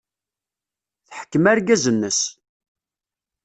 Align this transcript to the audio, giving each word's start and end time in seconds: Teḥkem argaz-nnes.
Teḥkem 1.07 1.45
argaz-nnes. 1.51 2.19